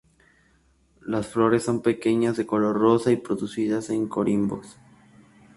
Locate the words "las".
1.01-1.27